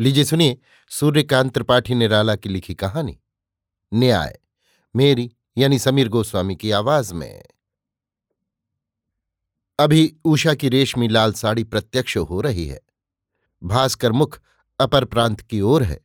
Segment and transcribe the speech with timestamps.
[0.00, 0.58] लीजिए सुनिए,
[0.90, 3.20] सूर्यकांत त्रिपाठी निराला की लिखी कहानी।
[3.94, 4.40] न्याय,
[4.96, 7.44] मेरी यानी समीर गोस्वामी की आवाज़ में।
[9.78, 12.80] अभी उषा की रेशमी लाल साड़ी प्रत्यक्ष हो रही है।
[13.62, 14.40] भास्कर मुख
[14.80, 16.00] अपर प्रांत की ओर है।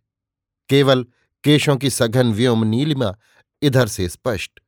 [0.69, 1.05] केवल
[1.43, 3.17] केशों की सघन व्योम नीलिमा
[3.61, 4.59] इधर से स्पष्ट।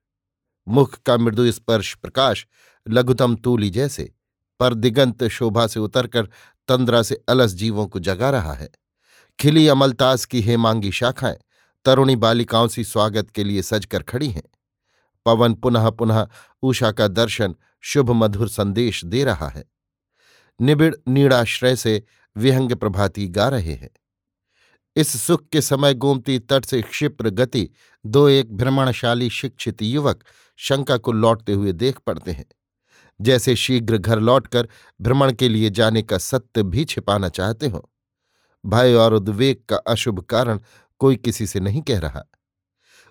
[0.67, 2.47] मुख का मृदु स्पर्श प्रकाश
[2.89, 4.15] लघुतम तूली जैसे,
[4.59, 6.25] पर दिगंत शोभा से उतरकर
[6.67, 8.69] तंद्रा से अलस जीवों को जगा रहा है।
[9.39, 11.37] खिली अमलतास की हेमांगी शाखाएँ
[11.85, 14.43] तरुणी बालिकाओं सी स्वागत के लिए सजकर खड़ी हैं।
[15.25, 16.27] पवन पुनः पुनः
[16.61, 19.65] उषा का दर्शन शुभ मधुर संदेश दे रहा है।
[20.61, 22.03] निबिड़ नीड़ाश्रय से
[22.37, 23.89] विहंग प्रभाती गा रहे हैं।
[24.95, 27.69] इस सुख के समय गोमती तट से क्षिप्र गति
[28.05, 30.23] दो एक भ्रमणशाली शिक्षित युवक
[30.57, 32.45] शंका को लौटते हुए देख पड़ते हैं।
[33.21, 34.67] जैसे शीघ्र घर लौटकर
[35.01, 37.81] भ्रमण के लिए जाने का सत्य भी छिपाना चाहते हों।
[38.65, 40.59] भय और उद्वेग का अशुभ कारण
[40.99, 42.23] कोई किसी से नहीं कह रहा।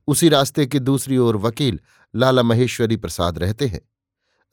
[0.07, 1.81] उसी रास्ते की दूसरी ओर वकील
[2.17, 3.81] लाला महेश्वरी प्रसाद रहते हैं।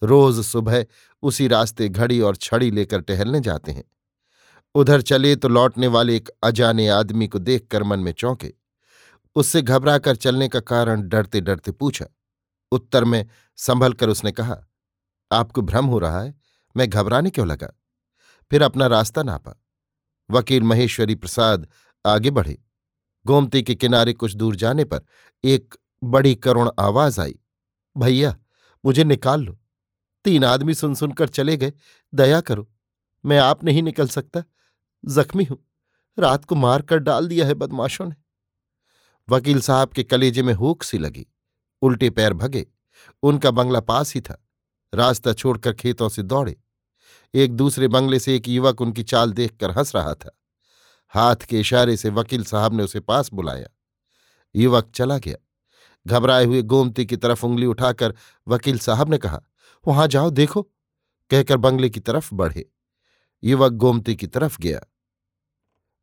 [0.04, 0.86] रोज सुबह
[1.22, 3.84] उसी रास्ते घड़ी और छड़ी लेकर टहलने जाते हैं।
[4.76, 8.54] उधर चले तो लौटने वाले एक अजाने आदमी को देखकर मन में चौंके।
[9.36, 12.06] उससे घबराकर चलने का कारण डरते डरते पूछा।
[12.72, 14.58] उत्तर में संभल कर उसने कहा,
[15.32, 16.36] आपको भ्रम हो रहा है?
[16.78, 17.72] मैं घबराने क्यों लगा?
[18.52, 19.64] फिर अपना रास्ता नापा।
[20.30, 21.68] वकील महेश्वरी प्रसाद
[22.06, 22.58] आगे बढ़े।
[23.26, 25.02] गोमती के किनारे कुछ दूर जाने पर
[25.44, 27.40] एक बड़ी करुण आवाज़ आई,
[27.96, 28.36] भैया,
[28.84, 29.58] मुझे निकाल लो।
[30.26, 31.74] तीन आदमी सुन सुनकर चले गए,
[32.14, 32.68] दया करो,
[33.24, 34.44] मैं आप नहीं निकल सकता,
[35.04, 35.58] जख्मी हूँ,
[36.18, 38.16] रात को मार कर डाल दिया है बदमाशों ने।
[39.28, 41.26] वकील साहब के कलेजे में हुक सी लगी,
[41.82, 42.66] उल्टे पैर भगे,
[43.24, 44.42] उनका बंगला पास ही था,
[44.94, 46.56] रास्ता छोड़कर खेतों से दौड़े।
[47.34, 50.40] एक दूसरे बंगले से एक युवक उनकी चाल देखकर हंस रहा था।
[51.10, 53.68] हाथ के इशारे से वकील साहब ने उसे पास बुलाया।
[54.56, 55.36] युवक चला गया।
[56.08, 58.14] घबराए हुए गोमती की तरफ़ उंगली उठाकर
[58.48, 59.42] वकील साहब ने कहा,
[59.88, 60.62] वहाँ जाओ, देखो।
[61.30, 62.70] कहकर बंगले की तरफ़ बढ़े।
[63.44, 64.82] युवक गोमती की तरफ़ गया।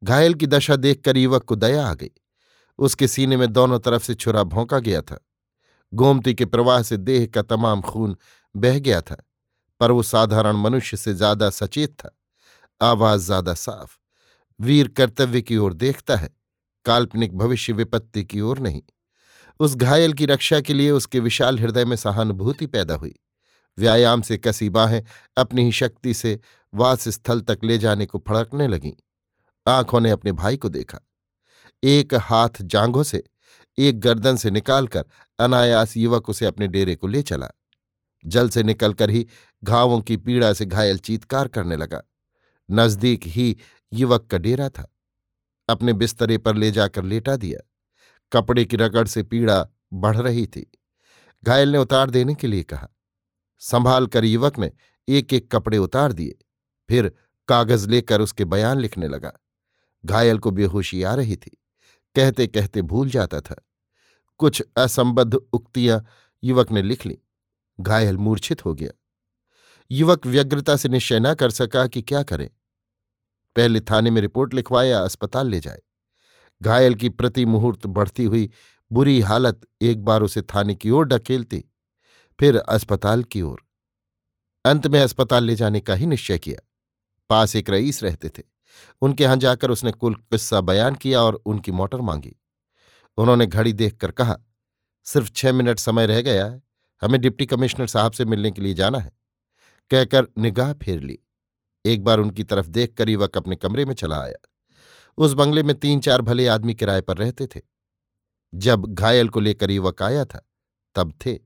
[0.05, 2.11] घायल की दशा देखकर युवक को दया आ गई।
[2.79, 5.21] उसके सीने में दोनों तरफ़ से छुरा भोंका गया था।
[5.95, 8.17] गोमती के प्रवाह से देह का तमाम खून
[8.57, 9.17] बह गया था।
[9.81, 12.17] पर वो साधारण मनुष्य से ज़्यादा सचेत था।
[12.81, 13.97] आवाज़ ज़्यादा साफ़,
[14.61, 16.31] वीर कर्तव्य की ओर देखता है,
[16.85, 18.83] काल्पनिक भविष्य विपत्ति की ओर नहीं।
[19.61, 23.15] उस घायल की रक्षा के लिए उसके विशाल हृदय में सहानुभूति पैदा हुई।
[23.79, 25.03] व्यायाम से कसी बाहें
[25.37, 26.39] अपनी ही शक्ति से
[26.73, 28.93] वास स्थल तक ले जाने को फड़कने लगीं।
[29.67, 30.99] आँखों ने अपने भाई को देखा।
[31.83, 33.23] एक हाथ जांघों से
[33.79, 35.05] एक गर्दन से निकालकर
[35.39, 37.49] अनायास युवक उसे अपने डेरे को ले चला।
[38.25, 39.27] जल से निकलकर ही
[39.67, 42.03] घावों की पीड़ा से घायल चीतकार करने लगा।
[42.71, 43.57] नज़दीक ही
[43.93, 44.97] युवक का डेरा था।
[45.69, 47.71] अपने बिस्तरे पर ले जाकर लेटा दिया।
[48.33, 50.71] कपड़े की रगड़ से पीड़ा बढ़ रही थी।
[51.45, 52.89] घायल ने उतार देने के लिए कहा।
[53.59, 54.73] संभाल कर युवक ने
[55.09, 56.35] एक एक कपड़े उतार दिए।
[56.89, 57.13] फिर
[57.49, 59.33] कागज़ लेकर उसके बयान लिखने लगा।
[60.05, 61.51] घायल को बेहोशी आ रही थी।
[62.17, 63.67] कहते कहते भूल जाता था।
[64.39, 66.07] कुछ असंबद्ध उक्तियाँ
[66.45, 67.19] युवक ने लिख ली।
[67.81, 68.91] घायल मूर्छित हो गया।
[69.91, 72.51] युवक व्यग्रता से निश्चय न कर सका कि क्या करे।
[73.57, 75.83] पहले थाने में रिपोर्ट लिखवाए, या अस्पताल ले जाए।
[76.63, 78.51] घायल की प्रति मुहूर्त बढ़ती हुई
[78.93, 81.65] बुरी हालत एक बार उसे थाने की ओर ढकेलती
[82.41, 83.63] फिर अस्पताल की ओर।
[84.65, 86.69] अंत में अस्पताल ले जाने का ही निश्चय किया।
[87.31, 88.43] पास एक रईस रहते थे।
[89.03, 92.37] उनके यहाँ जाकर उसने कुल किस्सा बयान किया और उनकी मोटर मांगी।
[93.17, 94.37] उन्होंने घड़ी देखकर कहा,
[95.05, 96.63] सिर्फ़ छह मिनट समय रह गया है।
[97.03, 99.13] हमें डिप्टी कमिश्नर साहब से मिलने के लिए जाना है।
[99.91, 101.19] कहकर निगाह फेर ली।
[101.87, 104.49] एक बार उनकी तरफ़ देखकर युवक अपने कमरे में चला आया।
[105.17, 107.61] उस बंगले में तीन चार भले आदमी किराए पर रहते थे।
[108.55, 110.49] जब घायल को लेकर युवक आया था,
[110.95, 111.39] तब थे।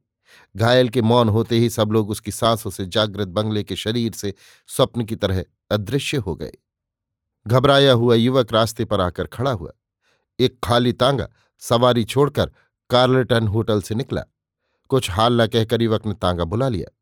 [0.57, 4.35] घायल के मौन होते ही सब लोग उसकी सांसों से जागृत बंगले के शरीर से
[4.67, 6.53] स्वप्न की तरह अदृश्य हो गए।
[7.47, 9.73] घबराया हुआ युवक रास्ते पर आकर खड़ा हुआ।
[10.41, 11.29] एक खाली तांगा
[11.59, 12.53] सवारी छोड़कर
[12.91, 14.25] कार्लटन होटल से निकला।
[14.89, 16.97] कुछ हाल न कहकर युवक ने तांगा बुला लिया।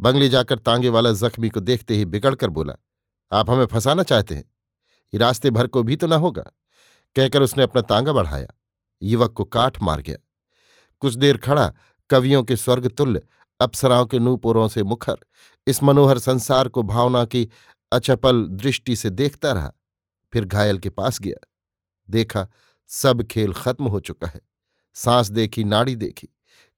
[0.00, 2.74] बंगले जाकर तांगे वाला जख्मी को देखते ही बिगड़कर बोला,
[3.32, 4.44] आप हमें फंसाना चाहते हैं?
[5.14, 6.42] रास्ते भर को भी तो ना होगा?
[7.16, 8.46] कहकर उसने अपना तांगा बढ़ाया।
[9.02, 10.16] युवक को काठ मार गया।
[11.00, 11.72] कुछ देर खड़ा,
[12.10, 13.20] कवियों के स्वर्ग तुल्य
[13.60, 15.16] अप्सराओं के नूपुरों से मुखर,
[15.66, 17.48] इस मनोहर संसार को भावना की
[17.92, 19.72] अचपल दृष्टि से देखता रहा,
[20.32, 21.46] फिर घायल के पास गया।
[22.10, 22.48] देखा,
[22.88, 24.40] सब खेल खत्म हो चुका है।
[24.94, 26.28] सांस देखी, नाड़ी देखी,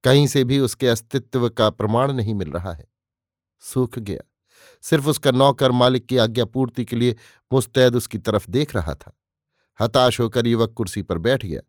[0.05, 2.87] कहीं से भी उसके अस्तित्व का प्रमाण नहीं मिल रहा है।
[3.61, 4.21] सूख गया।
[4.83, 7.17] सिर्फ़ उसका नौकर मालिक की आज्ञा पूर्ति के लिए
[7.53, 9.19] मुस्तैद उसकी तरफ़ देख रहा था।
[9.81, 11.61] हताश होकर युवक कुर्सी पर बैठ गया।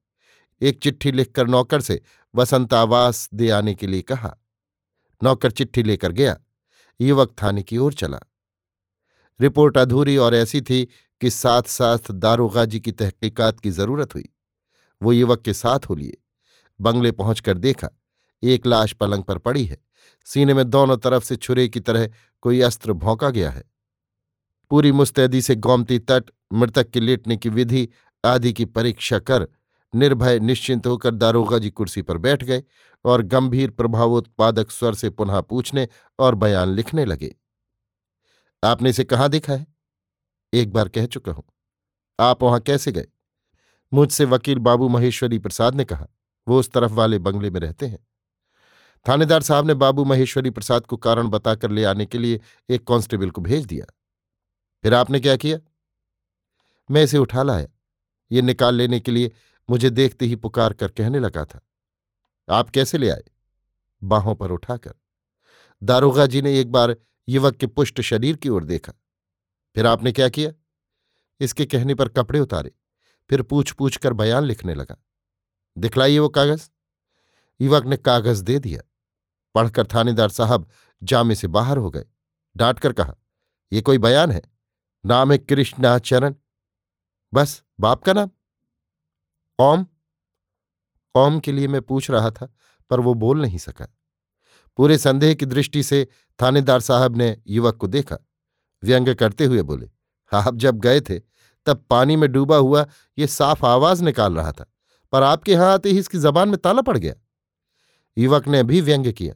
[0.61, 2.01] एक चिट्ठी लिखकर नौकर से
[2.35, 4.37] वसंतावास दे आने के लिए कहा।
[5.23, 6.37] नौकर चिट्ठी लेकर गया।
[7.01, 8.19] युवक थाने की ओर चला।
[9.41, 10.87] रिपोर्ट अधूरी और ऐसी थी
[11.21, 14.29] कि साथ साथ दारोगा जी की तहकीकात की ज़रूरत हुई।
[15.01, 16.17] वो युवक के साथ हो लिए।
[16.81, 17.89] बंगले पहुंचकर देखा।
[18.43, 19.77] एक लाश पलंग पर पड़ी है।
[20.25, 22.09] सीने में दोनों तरफ़ से छुरे की तरह
[22.41, 23.63] कोई अस्त्र भौंका गया है।
[24.69, 27.89] पूरी मुस्तैदी से गोमती तट, मृतक के लेटने की विधि,
[28.25, 29.47] आदि की परीक्षा कर
[29.95, 32.63] निर्भय निश्चिंत होकर दारोगा जी कुर्सी पर बैठ गए
[33.05, 35.87] और गंभीर प्रभावोत्पादक स्वर से पुनः पूछने
[36.19, 37.35] और बयान लिखने लगे।
[38.63, 39.67] आपने इसे कहाँ देखा है?
[40.53, 41.43] एक बार कह चुका हूँ।
[42.19, 43.07] आप वहाँ कैसे गए?
[43.93, 46.07] मुझसे वकील बाबू महेश्वरी प्रसाद ने कहा।
[46.47, 48.08] वो उस तरफ़ वाले बंगले में रहते हैं।
[49.05, 53.31] थानेदार साहब ने बाबू महेश्वरी प्रसाद को कारण बताकर ले आने के लिए एक कांस्टेबल
[53.31, 53.85] को भेज दिया।
[54.83, 55.59] फिर आपने क्या किया?
[56.89, 57.67] मैं इसे उठा लाया।
[58.31, 59.31] ये निकाल लेने के लिए
[59.69, 61.61] मुझे देखते ही पुकार कर कहने लगा था,
[62.49, 63.23] आप कैसे ले आए?
[64.03, 64.93] बाहों पर उठाकर।
[65.81, 66.95] दारोगा जी ने एक बार
[67.29, 68.93] युवक के पुष्ट शरीर की ओर देखा।
[69.75, 70.51] फिर आपने क्या किया?
[71.39, 72.71] इसके कहने पर कपड़े उतारे।
[73.29, 74.95] फिर पूछ पूछ कर बयान लिखने लगा।
[75.77, 76.69] दिखलाइए वो कागज़?
[77.61, 78.81] युवक ने कागज़ दे दिया।
[79.55, 80.67] पढ़कर थानेदार साहब
[81.03, 82.05] जामे से बाहर हो गए।
[82.55, 83.15] डांट कर कहा,
[83.71, 84.41] ये कोई बयान है?
[85.05, 86.35] नाम है कृष्णाचरण।
[87.33, 88.27] बस, बाप का नाम?
[89.59, 89.85] कौम
[91.15, 92.53] कौम के लिए मैं पूछ रहा था,
[92.91, 93.87] पर वो बोल नहीं सका।
[94.77, 96.07] पूरे संदेह की दृष्टि से
[96.39, 98.17] थानेदार साहब ने युवक को देखा।
[98.83, 99.89] व्यंग करते हुए बोले,
[100.31, 101.19] आप जब गए थे,
[101.65, 102.85] तब पानी में डूबा हुआ
[103.17, 104.65] ये साफ़ आवाज़ निकाल रहा था,
[105.13, 107.13] पर आपके यहाँ आते ही इसकी जबान में ताला पड़ गया।
[108.19, 109.35] युवक ने भी व्यंग किया।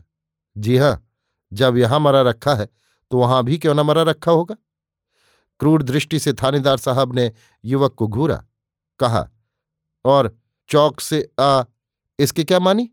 [0.55, 1.07] जी हाँ,
[1.51, 2.67] जब यहाँ मरा रखा है
[3.11, 4.55] तो वहाँ भी क्यों न मरा रखा होगा?
[5.59, 7.31] क्रूर दृष्टि से थानेदार साहब ने
[7.63, 8.43] युवक को घूरा,
[8.99, 9.29] कहा,
[10.05, 10.35] और
[10.69, 11.63] चौक से आ,
[12.19, 12.89] इसके क्या मानी?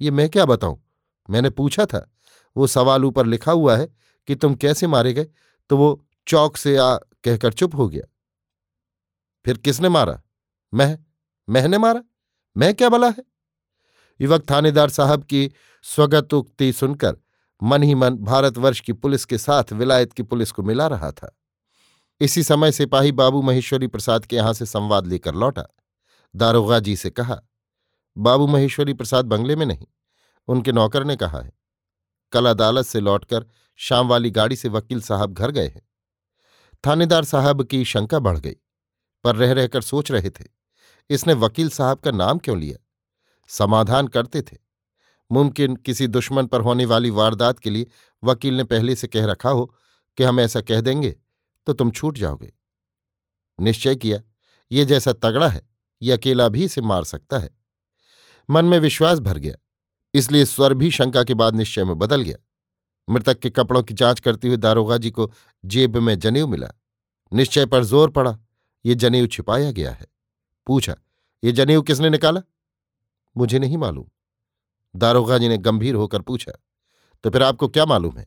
[0.00, 0.82] ये मैं क्या बताऊँ?
[1.28, 2.10] मैंने पूछा था।
[2.56, 3.88] वो सवाल ऊपर लिखा हुआ है
[4.28, 5.26] कि तुम कैसे मारे गए
[5.70, 5.88] तो वो
[6.26, 6.94] चौक से आ
[7.24, 8.04] कहकर चुप हो गया।
[9.44, 10.20] फिर किसने मारा?
[10.72, 10.98] मैं?
[11.48, 12.02] मैंने मारा?
[12.56, 13.22] मैं क्या बला है?
[14.20, 15.50] युवक थानेदार साहब की
[15.84, 17.16] स्वगत उक्ति सुनकर
[17.62, 21.34] मन ही मन भारतवर्ष की पुलिस के साथ विलायत की पुलिस को मिला रहा था।
[22.20, 25.64] इसी समय सिपाही बाबू महेश्वरी प्रसाद के यहाँ से संवाद लेकर लौटा।
[26.34, 27.40] दारोगा जी से कहा,
[28.16, 29.86] बाबू महेश्वरी प्रसाद बंगले में नहीं,
[30.48, 31.52] उनके नौकर ने कहा है।
[32.32, 33.46] कल अदालत से लौटकर
[33.80, 35.82] शाम वाली गाड़ी से वकील साहब घर गए हैं।
[36.84, 38.56] थानेदार साहब की शंका बढ़ गई,
[39.24, 40.44] पर रह रहकर सोच रहे थे,
[41.10, 42.76] इसने वकील साहब का नाम क्यों लिया?
[43.50, 44.56] समाधान करते थे।
[45.30, 47.86] मुमकिन किसी दुश्मन पर होने वाली वारदात के लिए
[48.22, 49.64] वकील ने पहले से कह रखा हो
[50.18, 51.16] कि हम ऐसा कह देंगे
[51.66, 52.52] तो तुम छूट जाओगे।
[53.58, 54.20] निश्चय किया,
[54.70, 55.62] ये जैसा तगड़ा है,
[56.02, 57.50] ये अकेला भी इसे मार सकता है।
[58.48, 59.54] मन में विश्वास भर गया,
[60.14, 62.36] इसलिए स्वर भी शंका के बाद निश्चय में बदल गया।
[63.08, 65.30] मृतक के कपड़ों की जाँच करते हुए दारोगा जी को
[65.64, 66.68] जेब में जनेऊ मिला।
[67.32, 68.36] निश्चय पर ज़ोर पड़ा,
[68.84, 70.06] ये जनेऊ छिपाया गया है।
[70.66, 70.94] पूछा,
[71.42, 72.42] ये जनेऊ किसने निकाला?
[73.38, 74.08] मुझे नहीं मालूम।
[74.94, 76.52] दारोगा जी ने गंभीर होकर पूछा
[77.24, 78.26] तो फिर आपको क्या मालूम है?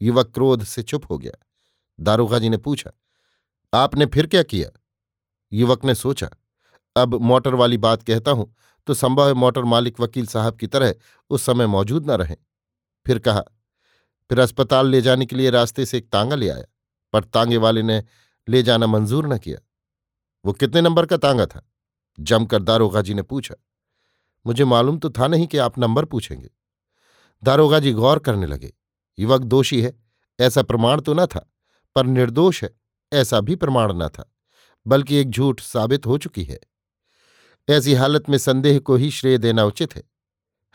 [0.00, 1.32] युवक क्रोध से चुप हो गया।
[1.98, 2.90] दारोगा जी ने पूछा,
[3.72, 4.70] आपने फिर क्या किया?
[5.52, 6.28] युवक ने सोचा,
[6.96, 8.54] अब मोटर वाली बात कहता हूँ
[8.88, 10.94] तो संभव है मोटर मालिक वकील साहब की तरह
[11.30, 12.36] उस समय मौजूद न रहें।
[13.06, 13.40] फिर कहा,
[14.30, 16.64] फिर अस्पताल ले जाने के लिए रास्ते से एक तांगा ले आया,
[17.14, 18.02] पर तांगे वाले ने
[18.48, 19.58] ले जाना मंजूर न किया।
[20.44, 21.62] वो कितने नंबर का तांगा था?
[22.18, 23.54] जमकर दारोगा जी ने पूछा
[24.46, 26.50] मुझे मालूम तो था नहीं कि आप नंबर पूछेंगे।
[27.42, 28.72] दारोगा जी गौर करने लगे।
[29.18, 29.94] युवक दोषी है,
[30.40, 31.52] ऐसा प्रमाण तो न था,
[31.94, 32.70] पर निर्दोष है,
[33.12, 34.32] ऐसा भी प्रमाण न था,
[34.86, 36.60] बल्कि एक झूठ साबित हो चुकी है।
[37.68, 40.02] ऐसी हालत में संदेह को ही श्रेय देना उचित है।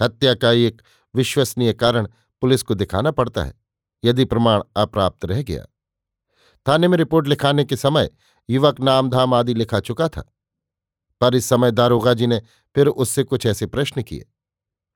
[0.01, 0.81] हत्या का एक
[1.15, 2.07] विश्वसनीय कारण
[2.41, 3.53] पुलिस को दिखाना पड़ता है,
[4.03, 5.65] यदि प्रमाण अप्राप्त रह गया।
[6.67, 8.09] थाने में रिपोर्ट लिखाने के समय
[8.49, 10.23] युवक नामधाम आदि लिखा चुका था।
[11.21, 12.41] पर इस समय दारोगा जी ने
[12.75, 14.29] फिर उससे कुछ ऐसे प्रश्न किए।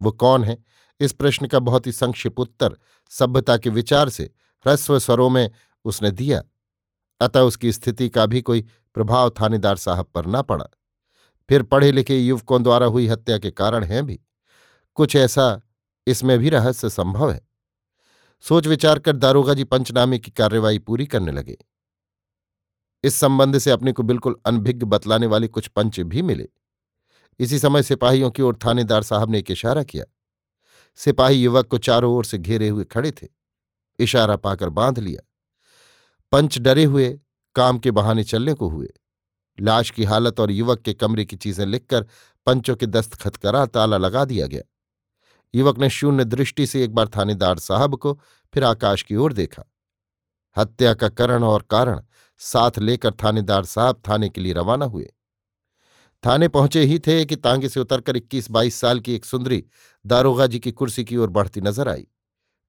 [0.02, 0.64] वो कौन है?
[1.00, 2.78] इस प्रश्न का बहुत ही संक्षिप्त उत्तर
[3.10, 4.24] सभ्यता के विचार से
[4.66, 5.52] ह्रस्व स्वरों में
[5.86, 6.44] उसने दिया।
[7.22, 8.62] अतः उसकी स्थिति का भी कोई
[8.94, 10.66] प्रभाव थानेदार साहब पर न पड़ा।
[11.50, 14.20] फिर पढ़े लिखे युवकों द्वारा हुई हत्या के कारण हैं भी।
[14.96, 15.62] कुछ ऐसा
[16.08, 17.48] इसमें भी रहस्य संभव है।
[18.42, 21.58] सोच विचार कर दारोगा जी पंचनामे की कार्यवाही पूरी करने लगे।
[23.06, 26.50] इस संबंध से अपने को बिल्कुल अनभिज्ञ बतलाने वाले कुछ पंच भी मिले।
[27.40, 30.06] इसी समय सिपाहियों की ओर थानेदार साहब ने एक इशारा किया।
[30.96, 33.28] सिपाही युवक को चारों ओर से घेरे हुए खड़े थे।
[34.00, 35.30] इशारा पाकर बाँध लिया।
[36.32, 37.20] पंच डरे हुए,
[37.56, 38.94] काम के बहाने चलने को हुए।
[39.60, 42.06] लाश की हालत और युवक के कमरे की चीज़ें लिखकर
[42.46, 44.62] पंचों के दस्तखत करा ताला लगा दिया गया।
[45.56, 48.20] युवक ने शून्य दृष्टि से एक बार थानेदार साहब को
[48.54, 49.64] फिर आकाश की ओर देखा।
[50.58, 52.02] हत्या का करण और कारण
[52.42, 55.12] साथ लेकर थानेदार साहब थाने के लिए रवाना हुए।
[56.24, 59.64] थाने पहुँचे ही थे कि तांगे से उतरकर इक्कीस बाईस साल की एक सुंदरी
[60.06, 62.08] दारोगा जी की कुर्सी की ओर बढ़ती नज़र आई।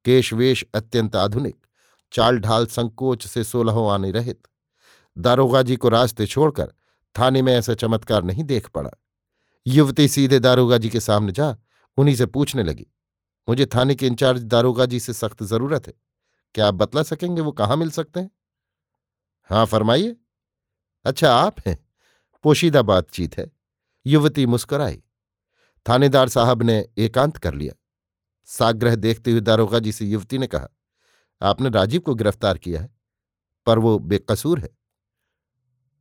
[0.05, 1.57] केशवेश अत्यंत आधुनिक,
[2.13, 4.43] चाल ढाल संकोच से सोलहों आने रहित।
[5.17, 6.73] दारोगा जी को रास्ते छोड़कर
[7.15, 8.91] थाने में ऐसा चमत्कार नहीं देख पड़ा।
[9.67, 11.57] युवती सीधे दारोगा जी के सामने जा
[11.99, 12.87] उन्हीं से पूछने लगी,
[13.49, 15.93] मुझे थाने के इंचार्ज दारोगा जी से सख्त ज़रूरत है।
[16.55, 18.31] क्या आप बतला सकेंगे वो कहाँ मिल सकते हैं?
[19.51, 20.17] हाँ फरमाइए।
[21.05, 21.79] अच्छा आप हैं।
[22.45, 23.51] पोशीदा बातचीत है।
[24.07, 25.03] युवती मुस्कुराई।
[25.89, 27.75] थानेदार साहब ने एकांत कर लिया।
[28.45, 30.69] साग्रह देखते हुए दारोगा जी से युवती ने कहा,
[31.43, 32.91] आपने राजीव को गिरफ़्तार किया है,
[33.67, 34.69] पर वो बेकसूर है।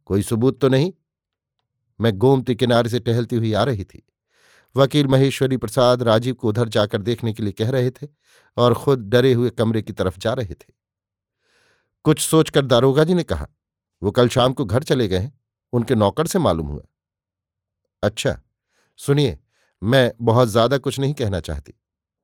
[0.05, 0.93] कोई सबूत तो नहीं?
[1.99, 4.03] मैं गोमती किनारे से टहलती हुई आ रही थी।
[4.75, 8.07] वकील महेश्वरी प्रसाद राजीव को उधर जाकर देखने के लिए कह रहे थे
[8.57, 10.73] और खुद डरे हुए कमरे की तरफ़ जा रहे थे।
[12.05, 13.47] कुछ सोचकर दारोगा जी ने कहा,
[14.01, 15.39] वो कल शाम को घर चले गए हैं।
[15.73, 16.81] उनके नौकर से मालूम हुआ।
[18.03, 18.37] अच्छा
[18.99, 19.37] सुनिए,
[19.81, 21.73] मैं बहुत ज़्यादा कुछ नहीं कहना चाहती।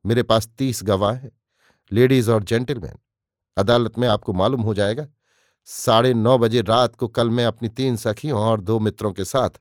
[0.06, 1.32] मेरे पास तीस गवाह हैं,
[1.92, 3.00] लेडीज़ और जेंटलमैन।
[3.58, 5.08] अदालत में आपको मालूम हो जाएगा,
[5.68, 9.60] साढ़े नौ बजे रात को कल मैं अपनी तीन सखियों और दो मित्रों के साथ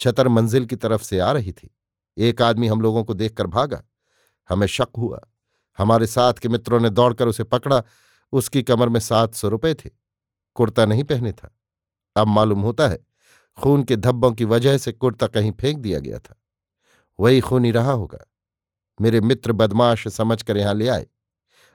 [0.00, 1.70] छतर मंजिल की तरफ़ से आ रही थी।
[2.16, 3.82] एक आदमी हम लोगों को देखकर भागा।
[4.48, 5.20] हमें शक हुआ।
[5.78, 7.82] हमारे साथ के मित्रों ने दौड़कर उसे पकड़ा।
[8.32, 9.90] उसकी कमर में सात सौ रुपये थे।
[10.54, 11.58] कुर्ता नहीं पहने था।
[12.16, 12.98] अब मालूम होता है,
[13.62, 16.40] खून के धब्बों की वजह से कुर्ता कहीं फेंक दिया गया था।
[17.20, 18.18] वही खून रहा होगा।
[19.00, 21.06] मेरे मित्र बदमाश समझकर यहाँ ले आए।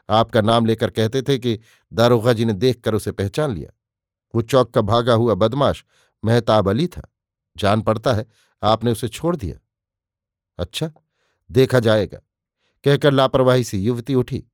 [0.09, 1.59] आपका नाम लेकर कहते थे कि
[1.93, 3.71] दारोगा जी ने देखकर उसे पहचान लिया।
[4.35, 5.85] वो चौक का भागा हुआ बदमाश
[6.25, 7.13] मेहताब अली था।
[7.57, 8.25] जान पड़ता है,
[8.63, 9.57] आपने उसे छोड़ दिया।
[10.57, 10.91] अच्छा
[11.51, 12.19] देखा जाएगा।
[12.83, 14.45] कहकर लापरवाही से युवती उठी।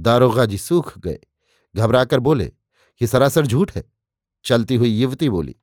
[0.00, 1.18] दारोगा जी सूख गए।
[1.74, 2.44] घबराकर बोले,
[3.00, 3.82] ये सरासर झूठ है।
[4.44, 5.54] चलती हुई युवती बोली,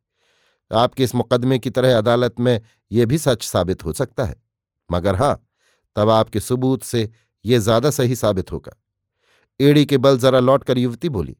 [0.71, 2.59] आपके इस मुकदमे की तरह अदालत में
[2.91, 4.35] यह भी सच साबित हो सकता है।
[4.89, 5.43] मगर हाँ,
[5.95, 7.09] तब आपके सबूत से
[7.45, 8.75] ये ज़्यादा सही साबित होगा।
[9.59, 11.35] एड़ी के बल जरा लौटकर युवती बोली,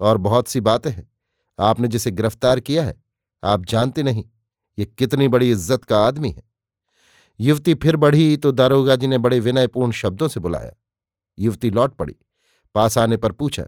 [0.00, 1.08] और बहुत सी बातें हैं।
[1.58, 2.94] आपने जिसे गिरफ़्तार किया है,
[3.42, 4.24] आप जानते नहीं,
[4.78, 6.42] ये कितनी बड़ी इज़्ज़त का आदमी है।
[7.40, 10.72] युवती फिर बढ़ी तो दारोगा जी ने बड़े विनयपूर्ण शब्दों से बुलाया।
[11.38, 12.14] युवती लौट पड़ी,
[12.74, 13.64] पास आने पर पूछा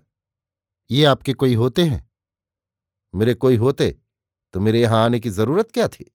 [0.90, 2.10] ये आपके कोई होते हैं?
[3.14, 3.90] मेरे कोई होते?
[4.54, 6.10] तो मेरे यहाँ आने की ज़रूरत क्या थी?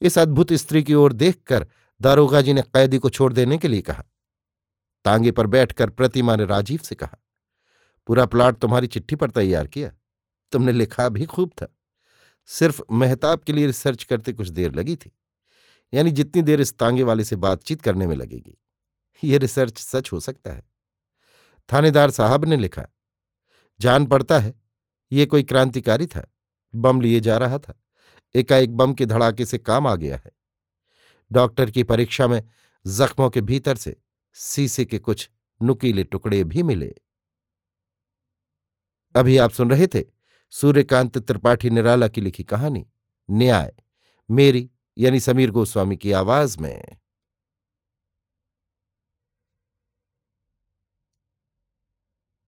[0.00, 1.66] इस अद्भुत स्त्री की ओर देखकर
[2.00, 4.04] दारोगा जी ने कैदी को छोड़ देने के लिए कहा।
[5.04, 7.18] तांगे पर बैठकर प्रतिमा ने राजीव से कहा,
[8.06, 9.90] पूरा प्लाट तुम्हारी चिट्ठी पर तैयार किया।
[10.52, 11.66] तुमने लिखा भी खूब था।
[12.48, 15.12] सिर्फ़ मेहताब के लिए रिसर्च करते कुछ देर लगी थी।
[15.92, 18.56] यानी जितनी देर इस तांगे वाले से बातचीत करने में लगेगी।
[19.24, 20.62] ये रिसर्च सच हो सकता है।
[21.72, 22.86] थानेदार साहब ने लिखा
[23.82, 24.54] जान पड़ता है।
[25.12, 26.32] ये कोई क्रांतिकारी था।
[26.74, 27.82] बम लिए जा रहा था।
[28.34, 30.30] एकाएक बम के धड़ाके से काम आ गया है।
[31.32, 32.42] डॉक्टर की परीक्षा में
[32.86, 33.96] जख्मों के भीतर से
[34.34, 35.30] सीसे के कुछ
[35.62, 36.94] नुकीले टुकड़े भी मिले।
[39.16, 40.04] अभी आप सुन रहे थे
[40.50, 42.86] सूर्यकांत त्रिपाठी निराला की लिखी कहानी,
[43.30, 43.72] न्याय,
[44.30, 46.84] मेरी यानी समीर गोस्वामी की आवाज़ में।